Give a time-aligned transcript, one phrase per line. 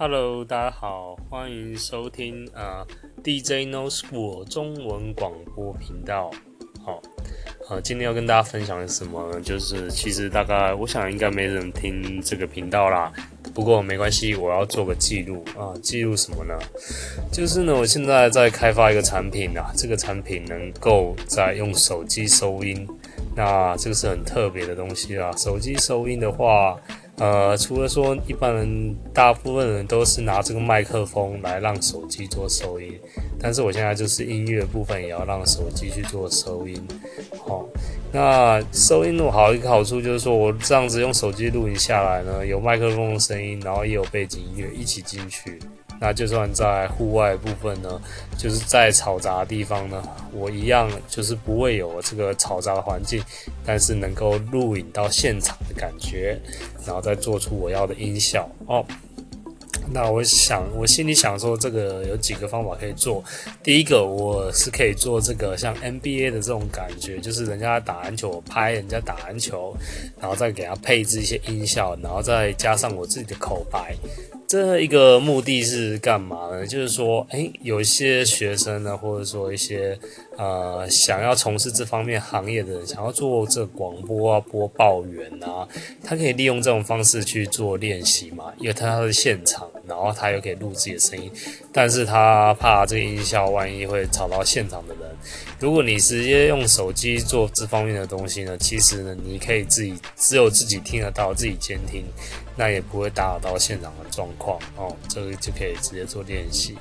[0.00, 2.86] Hello，大家好，欢迎收听呃
[3.24, 6.30] DJ No School 中文广播频道。
[6.84, 7.02] 好，
[7.68, 9.40] 呃，今天要跟大家分享的是什么呢？
[9.40, 13.12] 就是其实大概我想应该没人听这个频道啦。
[13.52, 16.56] 不过没关系，我要做个记录啊，记录什么呢？
[17.32, 22.86] 就是呢，我现在在开发一个产品啊，这个产品能够在用手机收音，
[23.34, 25.32] 那这个是很特别的东西啊。
[25.32, 26.78] 手机收音的话。
[27.18, 32.98] 呃，除了说一般人，大部分人都是拿这个麦克风来让手机做收音，
[33.40, 36.80] 但是我现在就是音乐部分也要让手机去做收音。
[37.44, 37.66] 好，
[38.12, 45.58] 那收音录好一个好处就是说我这样子用手机录影下来呢，有麦克风的声音，然后也有背景音乐一起进去。
[46.00, 48.00] 那就算在户外部分呢，
[48.36, 50.02] 就是在嘈杂的地方呢，
[50.32, 53.22] 我一样就是不会有这个嘈杂的环境，
[53.64, 56.40] 但是能够录影到现场的感觉，
[56.86, 58.84] 然后再做出我要的音效哦。
[59.90, 63.24] 那我想，我心里想说，这个有几个方法可以做。
[63.62, 69.74] 第一个，我是可以做这个像 NBA 的这种感觉，就是人家打篮球，我拍人家打篮球，
[70.20, 73.96] 然后再给他配置一些音效，然后再加上我自己的口白。
[74.48, 76.66] 这一个目的是干嘛呢？
[76.66, 79.98] 就是说，哎，有一些学生呢，或者说一些
[80.38, 85.66] 呃想要从事这方面行业的人，想要做这广播啊、播报员啊，
[86.04, 91.28] 他可以利用这种方式去做练习嘛，因为他是现场，然后他又可以录自己的声音，
[91.72, 95.02] 但是他怕这个音效万一会吵到现场的人。
[95.58, 102.04] 如果你直接用手机做这方面的东西呢，其实呢，你可以自己只有自己听得到，自己监听。
[102.56, 106.76] 那也不会打扰到现场的状况哦，这个就可以直接做练习。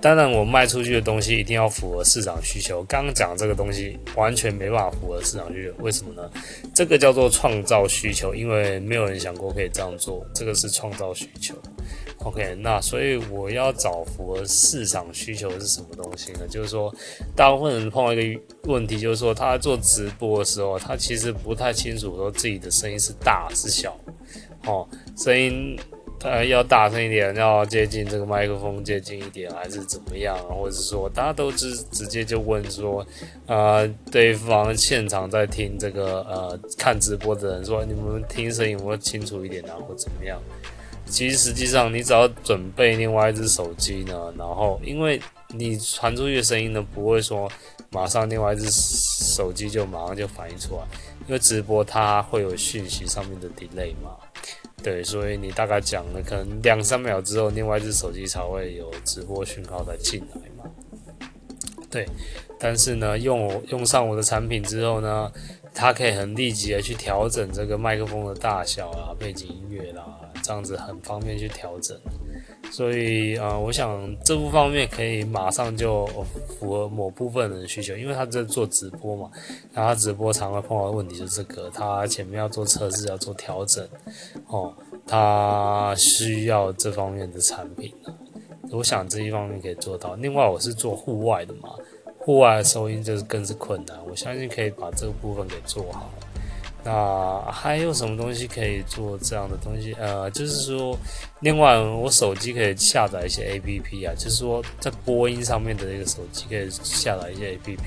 [0.00, 2.82] 当然，我卖出去的东西一定要符合市场需求。
[2.84, 6.30] 刚刚讲这个东西完全没办法符合市场需求，为什么呢？
[6.74, 11.54] 这个叫做创造需求，因为没有人想过可以这样做，这个是创造需求。
[12.18, 16.40] OK，那所以我要找符合市场需求是什么东西呢？
[16.48, 16.94] 就是说，
[17.34, 23.96] 大部分人碰到一个问题，就是说他在做直播的时候，他其实不太清楚说自己的声音是大是小。
[24.66, 25.78] 哦，声音
[26.26, 30.36] 呃要大声一点，要接近这个麦克风接近一点，还是怎么样？
[30.48, 33.06] 或者说，大家都直直接就问说，
[33.46, 40.36] 呃，对方现场在听这个呃看直播的人说，你们听声音有没有清楚一点啊，或怎么样？
[41.08, 45.20] 其实实际上，你只要准备另外一只手机呢，然后因为
[45.50, 47.48] 你传出去的声音呢，不会说
[47.90, 50.82] 马上另外一只手机就马上就反应出来，
[51.28, 54.16] 因为直播它会有讯息上面的 delay 嘛。
[54.82, 60.70] 对，所以你大概讲了，可能两三秒之后，另外一只手机才会有直播讯号再进来嘛。
[61.90, 62.06] 对，
[62.60, 65.32] 但是呢，用我用上我的产品之后呢，
[65.74, 70.04] 它可以很立即的去调整这个麦克风的大小啊，背景音乐啦，
[70.42, 71.98] 这样子很方便去调整。
[72.70, 76.06] 所以啊、我想这部方面可以马上就
[76.58, 79.30] 符合某部分人的需求，因为他在做直播嘛，
[79.72, 83.88] 然后他直播常会碰到的问题就是这个，他前面要做测试，要做调整，
[84.48, 84.72] 哦，
[85.06, 87.92] 他需要这方面的产品。
[88.72, 90.14] 我想这一方面可以做到。
[90.16, 91.70] 另外，我是做户外的嘛，
[92.18, 96.10] 户外的收音就是更是困难，我相信可以把这个部分给做好。
[96.86, 99.92] 那还有什么东西可以做这样的东西？
[99.98, 100.96] 呃，就是说，
[101.40, 107.80] 另外我手机可以下载一些 APP 啊，就是说在播音上面的一个手机可以下载一些 APP，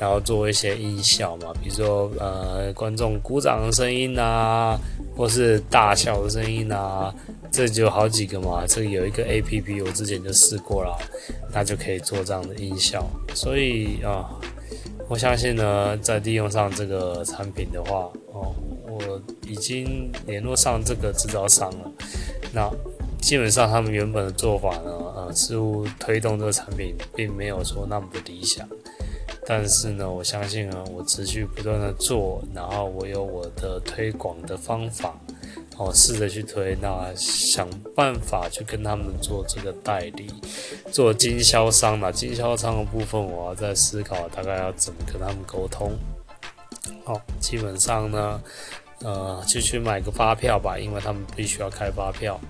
[0.00, 4.76] 然后做一些音效嘛，比如说呃观众鼓掌的声音啊，
[5.16, 7.14] 或是大笑的声音啊，
[7.52, 8.64] 这就好几个嘛。
[8.66, 10.98] 这里有一个 APP，我之前就试过了，
[11.52, 13.06] 那就可以做这样的音效。
[13.32, 14.28] 所以啊。
[15.08, 18.54] 我相信呢，在利用上这个产品的话，哦，
[18.86, 21.92] 我已经联络上这个制造商了。
[22.52, 22.70] 那
[23.20, 28.68] 基本上他们原本的做法呢，呃，似乎推动这个产品并没有说那么的理想。
[29.46, 35.20] 但是呢，我相信呢，我持续不断的做，然后我有我的推广的方法。
[35.76, 40.32] 哦，试着去推，那想办法去跟他们做这个代理，
[40.92, 42.12] 做经销商嘛。
[42.12, 45.92] 经销商的部分，我要在思考大概要怎么跟他们沟通。
[47.04, 48.40] 好，基本上呢，
[49.00, 52.40] 呃，就去买个发票吧，因为他们必须要开发票。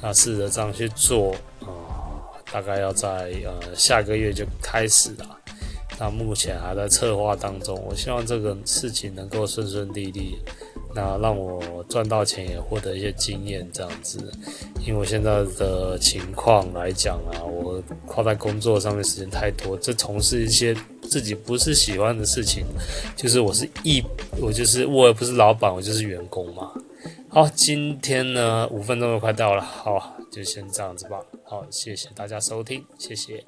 [0.00, 5.38] 那试着这样去做，啊、大概要在呃下个月就开始了。
[5.98, 10.38] 那目前还在策划当中，我希望这个事情能够顺顺利利。
[10.94, 14.32] 那让我赚到钱，也获得一些经验，这样子。
[14.86, 22.64] 因为我现在的情况来讲啊，我花在工作上面时间太多，这从事一些自己不是喜欢的事情，
[23.16, 24.02] 就是我是一，
[24.40, 26.72] 我就是我也不是老板，我就是员工嘛。
[27.28, 31.20] 好，今天呢五分钟就快到了，好，就先这样子吧。
[31.44, 33.44] 好，谢谢大家收听，谢谢。